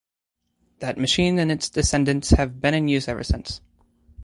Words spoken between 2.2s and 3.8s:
have been in use ever since.